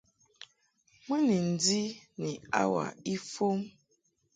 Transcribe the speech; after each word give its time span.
Mɨ 1.07 1.15
ni 1.25 1.35
ndi 1.49 1.79
ni 2.21 2.31
hour 2.57 2.85
ifɔm. 3.13 3.59